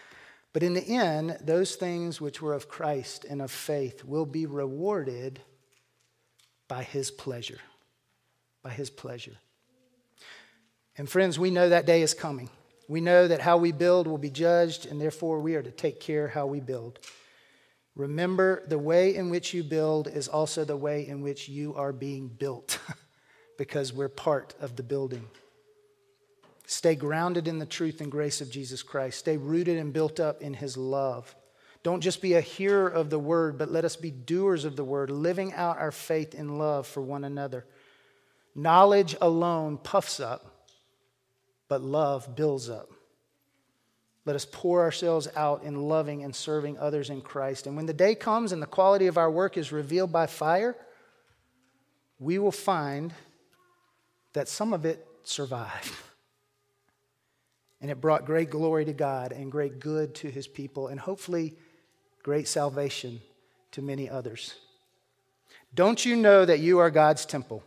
[0.52, 4.46] but in the end, those things which were of Christ and of faith will be
[4.46, 5.40] rewarded
[6.66, 7.60] by his pleasure.
[8.62, 9.36] By his pleasure.
[10.96, 12.50] And friends, we know that day is coming.
[12.88, 16.00] We know that how we build will be judged, and therefore we are to take
[16.00, 16.98] care how we build.
[17.94, 21.92] Remember, the way in which you build is also the way in which you are
[21.92, 22.78] being built,
[23.58, 25.26] because we're part of the building.
[26.66, 29.18] Stay grounded in the truth and grace of Jesus Christ.
[29.18, 31.34] Stay rooted and built up in his love.
[31.82, 34.84] Don't just be a hearer of the word, but let us be doers of the
[34.84, 37.66] word, living out our faith in love for one another.
[38.54, 40.47] Knowledge alone puffs up
[41.68, 42.90] but love builds up.
[44.24, 47.66] Let us pour ourselves out in loving and serving others in Christ.
[47.66, 50.76] And when the day comes and the quality of our work is revealed by fire,
[52.18, 53.14] we will find
[54.34, 55.92] that some of it survived.
[57.80, 61.54] And it brought great glory to God and great good to his people, and hopefully
[62.24, 63.20] great salvation
[63.70, 64.56] to many others.
[65.76, 67.62] Don't you know that you are God's temple?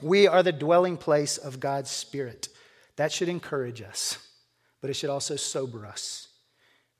[0.00, 2.48] We are the dwelling place of God's Spirit.
[2.96, 4.18] That should encourage us,
[4.80, 6.28] but it should also sober us.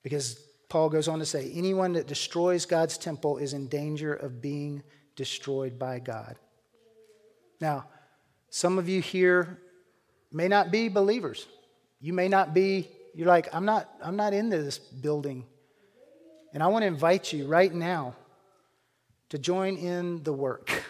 [0.03, 4.41] Because Paul goes on to say anyone that destroys God's temple is in danger of
[4.41, 4.83] being
[5.15, 6.35] destroyed by God.
[7.61, 7.85] Now,
[8.49, 9.59] some of you here
[10.31, 11.45] may not be believers.
[12.01, 15.45] You may not be, you're like, I'm not, I'm not into this building.
[16.53, 18.15] And I want to invite you right now
[19.29, 20.83] to join in the work.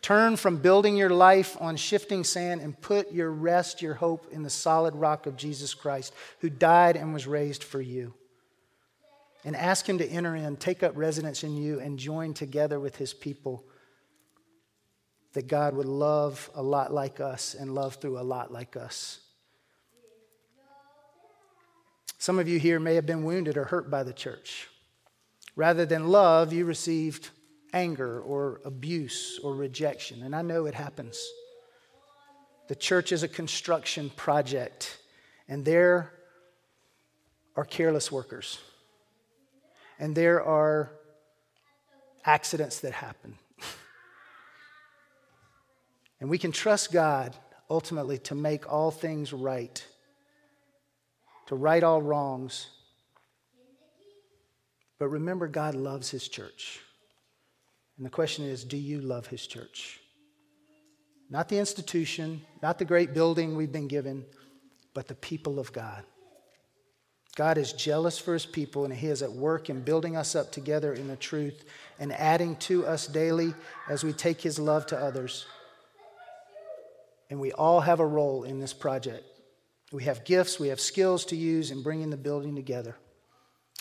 [0.00, 4.42] Turn from building your life on shifting sand and put your rest, your hope in
[4.42, 8.14] the solid rock of Jesus Christ, who died and was raised for you.
[9.44, 12.96] And ask Him to enter in, take up residence in you, and join together with
[12.96, 13.64] His people.
[15.32, 19.20] That God would love a lot like us and love through a lot like us.
[22.18, 24.68] Some of you here may have been wounded or hurt by the church.
[25.54, 27.30] Rather than love, you received
[27.72, 30.22] anger or abuse or rejection.
[30.22, 31.30] And I know it happens.
[32.68, 34.98] The church is a construction project,
[35.48, 36.12] and there
[37.56, 38.58] are careless workers.
[39.98, 40.92] And there are
[42.24, 43.36] accidents that happen.
[46.20, 47.34] and we can trust God
[47.70, 49.84] ultimately to make all things right,
[51.46, 52.68] to right all wrongs.
[54.98, 56.80] But remember, God loves His church.
[57.98, 60.00] And the question is do you love His church?
[61.28, 64.24] Not the institution, not the great building we've been given,
[64.94, 66.04] but the people of God.
[67.36, 70.50] God is jealous for his people, and he is at work in building us up
[70.50, 71.64] together in the truth
[72.00, 73.54] and adding to us daily
[73.88, 75.46] as we take his love to others.
[77.30, 79.24] And we all have a role in this project.
[79.92, 82.96] We have gifts, we have skills to use in bringing the building together.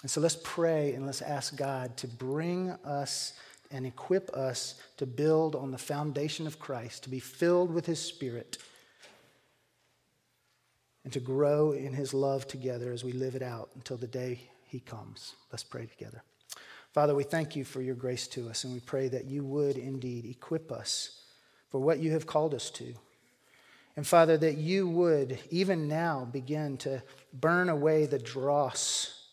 [0.03, 3.33] And so let's pray and let's ask God to bring us
[3.71, 8.01] and equip us to build on the foundation of Christ, to be filled with his
[8.01, 8.57] spirit
[11.03, 14.41] and to grow in his love together as we live it out until the day
[14.65, 15.35] he comes.
[15.51, 16.21] Let's pray together.
[16.93, 19.77] Father, we thank you for your grace to us, and we pray that you would
[19.77, 21.21] indeed equip us
[21.69, 22.93] for what you have called us to.
[23.95, 27.01] And Father, that you would even now begin to
[27.33, 29.27] burn away the dross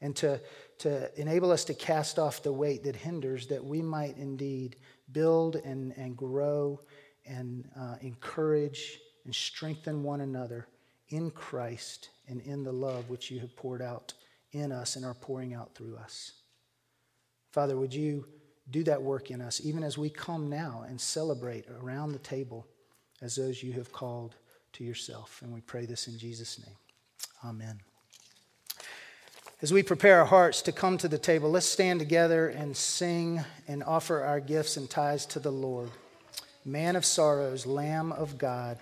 [0.00, 0.40] and to,
[0.84, 4.76] to enable us to cast off the weight that hinders, that we might indeed
[5.12, 6.78] build and, and grow
[7.24, 10.66] and uh, encourage and strengthen one another
[11.08, 14.12] in Christ and in the love which you have poured out
[14.52, 16.32] in us and are pouring out through us.
[17.50, 18.26] Father, would you
[18.70, 22.66] do that work in us, even as we come now and celebrate around the table
[23.22, 24.34] as those you have called
[24.74, 25.40] to yourself?
[25.42, 26.76] And we pray this in Jesus' name.
[27.42, 27.93] Amen.
[29.64, 33.42] As we prepare our hearts to come to the table, let's stand together and sing
[33.66, 35.88] and offer our gifts and tithes to the Lord.
[36.66, 38.76] Man of sorrows, Lamb of God.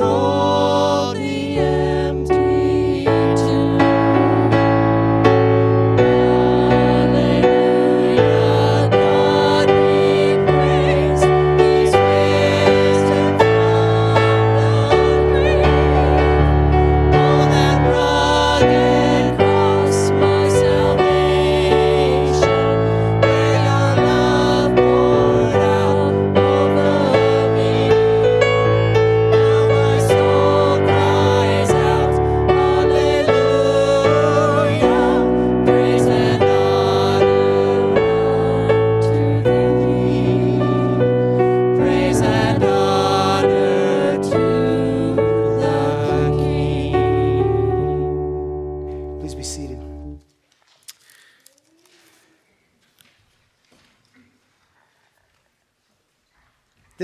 [0.00, 0.29] home.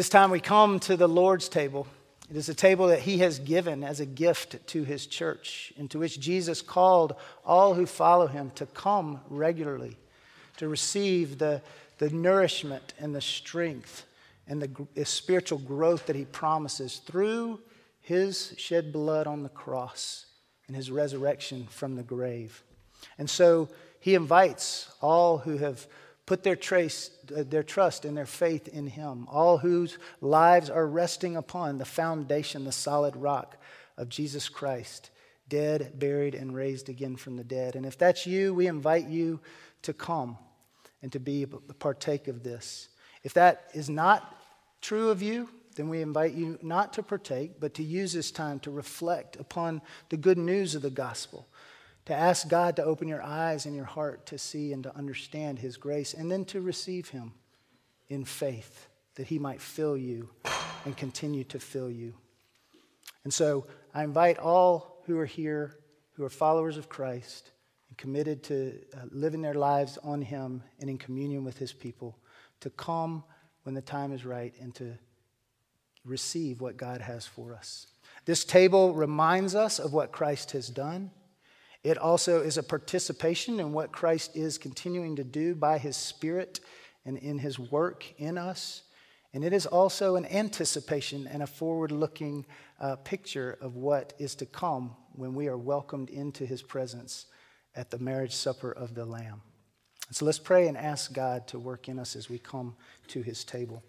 [0.07, 1.89] This time we come to the Lord's table.
[2.31, 5.99] It is a table that he has given as a gift to his church, into
[5.99, 9.97] which Jesus called all who follow him to come regularly,
[10.59, 11.61] to receive the,
[11.99, 14.05] the nourishment and the strength
[14.47, 17.59] and the, the spiritual growth that he promises through
[18.01, 20.27] his shed blood on the cross
[20.69, 22.63] and his resurrection from the grave.
[23.19, 25.85] And so he invites all who have
[26.27, 30.87] put their, trace, Uh, their trust and their faith in Him, all whose lives are
[30.87, 33.57] resting upon the foundation, the solid rock
[33.97, 35.11] of Jesus Christ,
[35.49, 37.77] dead, buried, and raised again from the dead.
[37.77, 39.41] And if that's you, we invite you
[39.83, 40.37] to come
[41.03, 41.47] and to be
[41.79, 42.89] partake of this.
[43.23, 44.43] If that is not
[44.81, 48.59] true of you, then we invite you not to partake, but to use this time
[48.61, 51.47] to reflect upon the good news of the gospel
[52.07, 55.59] to ask God to open your eyes and your heart to see and to understand
[55.59, 57.35] His grace, and then to receive Him
[58.09, 60.31] in faith that He might fill you
[60.85, 62.15] and continue to fill you.
[63.25, 65.77] And so I invite all who are here,
[66.13, 67.51] who are followers of Christ,
[67.89, 72.17] and committed to uh, living their lives on Him and in communion with His people,
[72.61, 73.25] to come
[73.65, 74.97] when the time is right and to
[76.05, 77.89] receive what God has for us.
[78.27, 81.11] This table reminds us of what Christ has done.
[81.87, 86.59] It also is a participation in what Christ is continuing to do by his Spirit
[87.05, 88.83] and in his work in us.
[89.33, 92.45] And it is also an anticipation and a forward looking
[92.81, 97.27] uh, picture of what is to come when we are welcomed into his presence
[97.77, 99.41] at the marriage supper of the Lamb.
[100.11, 102.75] So let's pray and ask God to work in us as we come
[103.07, 103.85] to his table.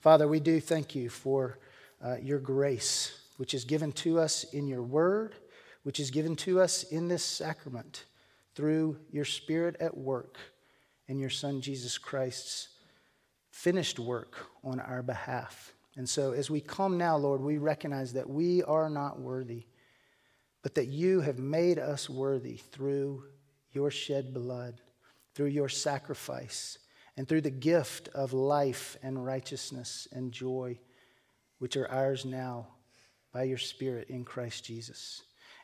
[0.00, 1.58] Father, we do thank you for
[2.02, 5.34] uh, your grace, which is given to us in your word
[5.82, 8.04] which is given to us in this sacrament
[8.54, 10.38] through your Spirit at work
[11.08, 12.68] and your Son Jesus Christ's
[13.50, 15.74] finished work on our behalf.
[15.96, 19.66] And so, as we come now, Lord, we recognize that we are not worthy,
[20.62, 23.24] but that you have made us worthy through
[23.72, 24.80] your shed blood,
[25.34, 26.78] through your sacrifice,
[27.16, 30.78] and through the gift of life and righteousness and joy,
[31.58, 32.68] which are ours now
[33.32, 35.22] by your Spirit in Christ Jesus.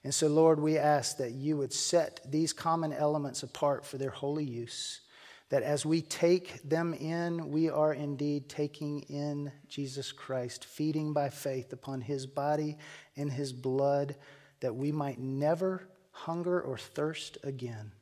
[0.09, 4.09] And so, Lord, we ask that you would set these common elements apart for their
[4.09, 5.03] holy use.
[5.51, 11.29] That as we take them in, we are indeed taking in Jesus Christ, feeding by
[11.29, 12.79] faith upon his body
[13.19, 14.17] and his blood,
[14.61, 17.93] that we might never hunger or thirst again.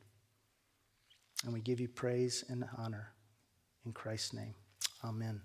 [1.43, 3.11] And we give you praise and honor
[3.85, 4.55] in Christ's name.
[5.03, 5.41] Amen.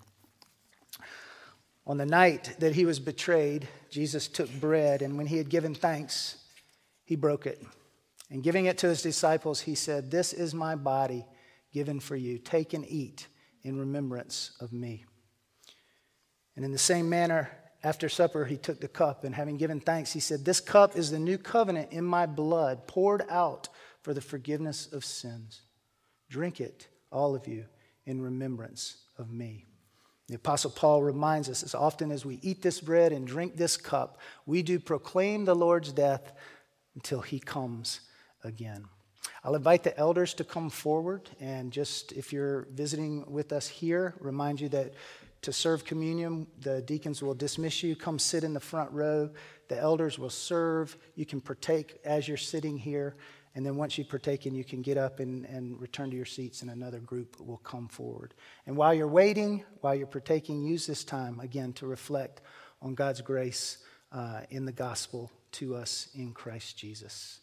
[1.88, 5.74] On the night that he was betrayed, Jesus took bread, and when he had given
[5.74, 6.36] thanks,
[7.04, 7.62] he broke it.
[8.30, 11.26] And giving it to his disciples, he said, This is my body
[11.72, 12.38] given for you.
[12.38, 13.26] Take and eat
[13.62, 15.04] in remembrance of me.
[16.56, 17.50] And in the same manner,
[17.84, 21.10] after supper, he took the cup, and having given thanks, he said, This cup is
[21.10, 23.68] the new covenant in my blood, poured out
[24.02, 25.62] for the forgiveness of sins.
[26.30, 27.64] Drink it, all of you,
[28.06, 29.66] in remembrance of me.
[30.28, 33.76] The Apostle Paul reminds us as often as we eat this bread and drink this
[33.76, 36.32] cup, we do proclaim the Lord's death
[36.94, 38.00] until he comes
[38.44, 38.84] again.
[39.44, 44.14] I'll invite the elders to come forward and just if you're visiting with us here,
[44.20, 44.94] remind you that
[45.42, 47.96] to serve communion, the deacons will dismiss you.
[47.96, 49.28] Come sit in the front row.
[49.68, 50.96] The elders will serve.
[51.16, 53.16] You can partake as you're sitting here.
[53.54, 56.62] And then once you've partaken, you can get up and, and return to your seats,
[56.62, 58.32] and another group will come forward.
[58.66, 62.40] And while you're waiting, while you're partaking, use this time again to reflect
[62.80, 63.78] on God's grace
[64.12, 67.40] uh, in the gospel to us in Christ Jesus.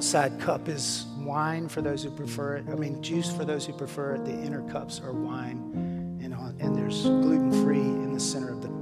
[0.00, 2.64] Outside cup is wine for those who prefer it.
[2.70, 4.24] I mean, juice for those who prefer it.
[4.24, 8.79] The inner cups are wine, and, and there's gluten free in the center of the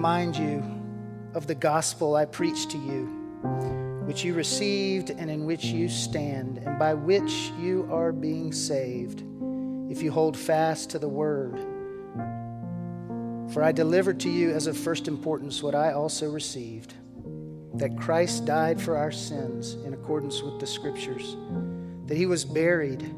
[0.00, 0.64] remind you
[1.34, 3.04] of the gospel I preached to you,
[4.06, 9.22] which you received and in which you stand, and by which you are being saved,
[9.90, 11.58] if you hold fast to the word.
[13.52, 16.94] For I delivered to you as of first importance what I also received
[17.74, 21.36] that Christ died for our sins in accordance with the Scriptures,
[22.06, 23.14] that he was buried,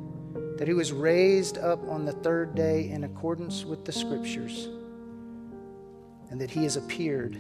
[0.59, 4.68] that he was raised up on the third day in accordance with the Scriptures,
[6.43, 7.38] that he has appeared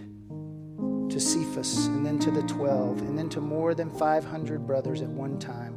[1.10, 5.08] to Cephas, and then to the twelve, and then to more than 500 brothers at
[5.08, 5.71] one time.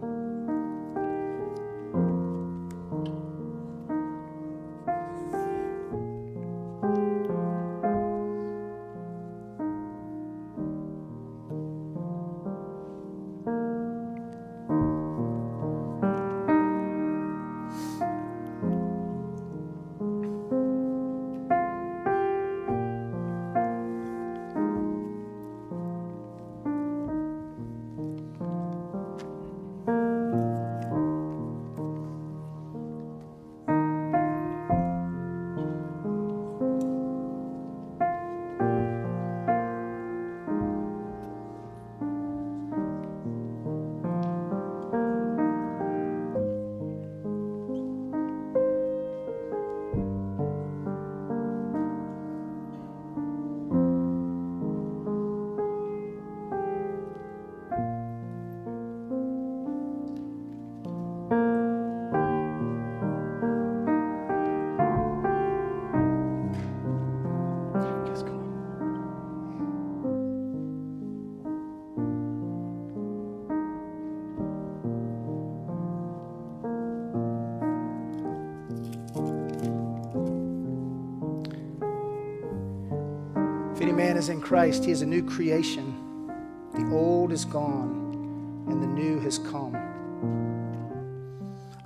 [84.25, 86.31] Is in Christ, he is a new creation.
[86.73, 89.75] The old is gone, and the new has come.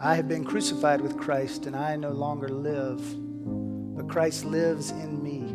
[0.01, 3.01] I have been crucified with Christ, and I no longer live,
[3.97, 5.53] but Christ lives in me.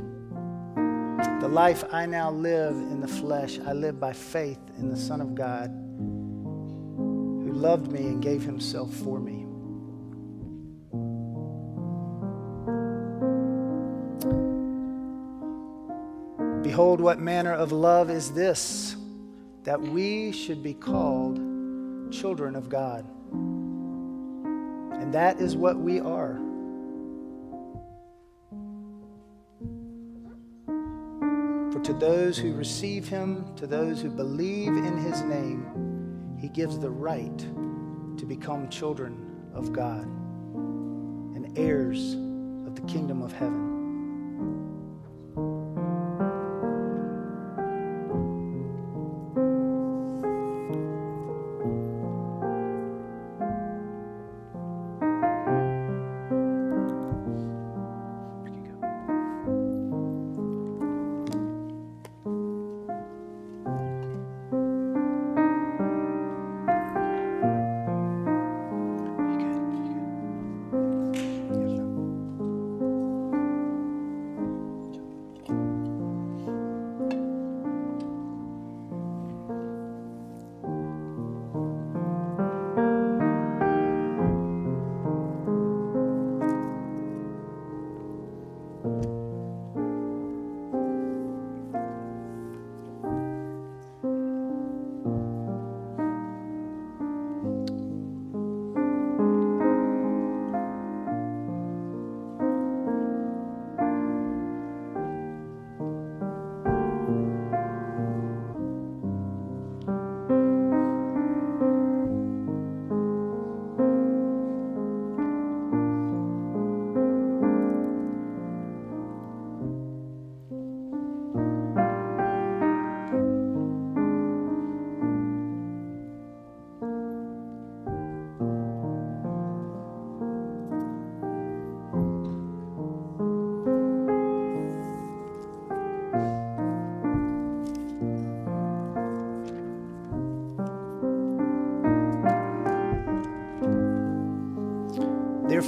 [1.41, 5.22] The life I now live in the flesh, I live by faith in the Son
[5.22, 9.43] of God, who loved me and gave himself for me.
[17.01, 18.97] What manner of love is this,
[19.64, 21.36] that we should be called
[22.12, 23.07] children of God.
[23.32, 26.40] And that is what we are.
[31.72, 36.78] For to those who receive him, to those who believe in his name, he gives
[36.78, 37.38] the right
[38.18, 42.14] to become children of God and heirs
[42.66, 43.74] of the kingdom of heaven.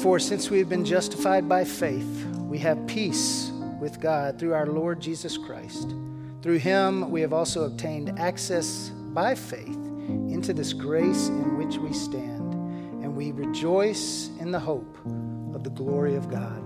[0.02, 4.66] For since we have been justified by faith, we have peace with God through our
[4.66, 5.94] Lord Jesus Christ.
[6.42, 9.76] Through him, we have also obtained access by faith
[10.28, 12.54] into this grace in which we stand,
[13.02, 14.96] and we rejoice in the hope
[15.54, 16.62] of the glory of God.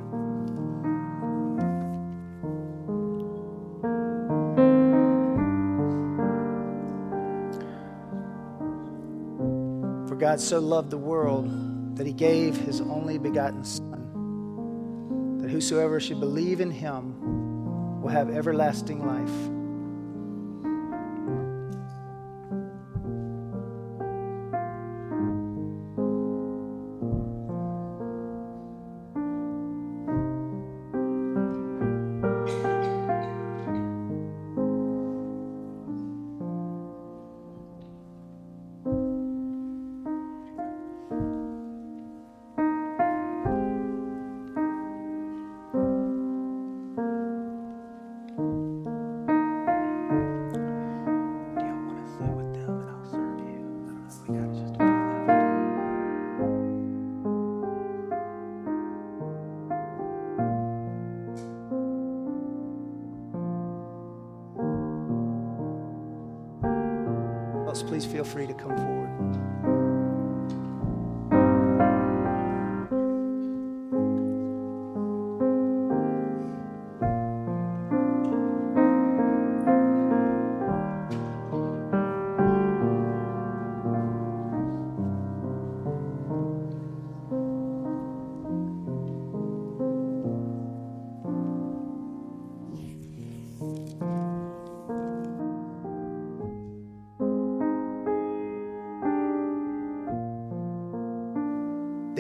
[10.08, 11.69] For God so loved the world
[12.00, 18.30] that he gave his only begotten Son, that whosoever should believe in him will have
[18.30, 19.49] everlasting life.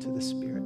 [0.00, 0.59] to the Spirit.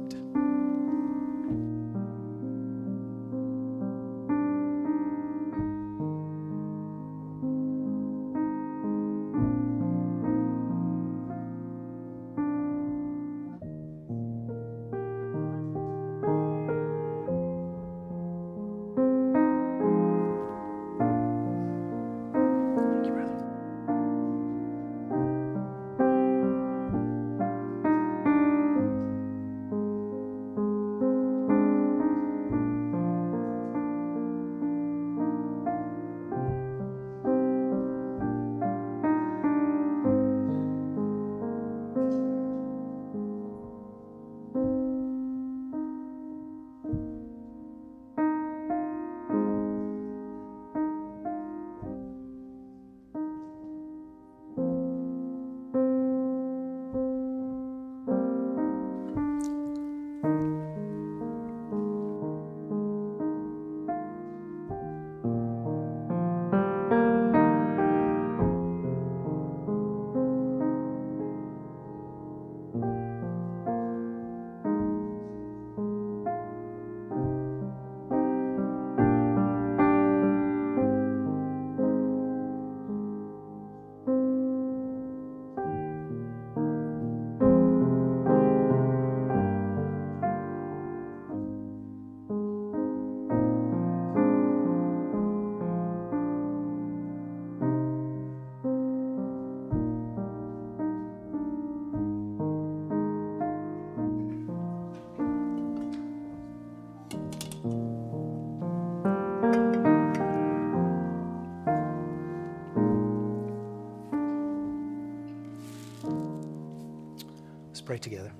[117.85, 118.31] Pray together.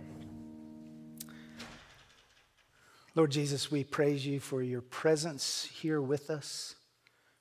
[3.14, 6.76] Lord Jesus, we praise you for your presence here with us,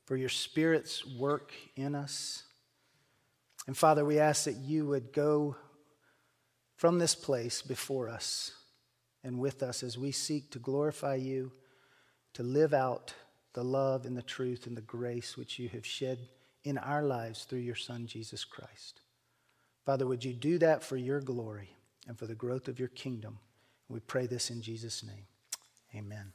[0.05, 2.45] for your Spirit's work in us.
[3.67, 5.57] And Father, we ask that you would go
[6.77, 8.53] from this place before us
[9.25, 11.51] and with us as we seek to glorify you,
[12.35, 13.15] to live out
[13.55, 16.19] the love and the truth and the grace which you have shed
[16.65, 19.01] in our lives through your Son, Jesus Christ.
[19.87, 21.71] Father, would you do that for your glory?
[22.07, 23.39] And for the growth of your kingdom.
[23.89, 25.27] We pray this in Jesus' name.
[25.95, 26.33] Amen.